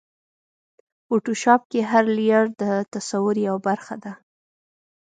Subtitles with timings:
[1.05, 2.63] فوټوشاپ کې هر لېیر د
[2.93, 4.13] تصور یوه برخه ده.